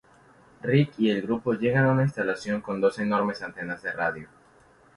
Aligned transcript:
Rick 0.63 0.95
y 0.97 1.11
el 1.11 1.21
grupo 1.21 1.53
llegan 1.53 1.85
a 1.85 1.91
una 1.91 2.01
instalación 2.01 2.59
con 2.61 2.81
dos 2.81 2.97
enormes 2.97 3.43
antenas 3.43 3.83
de 3.83 3.91
radio. 3.91 4.27